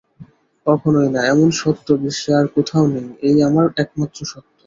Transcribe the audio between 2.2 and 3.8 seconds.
আর কোথাও নেই, এই আমার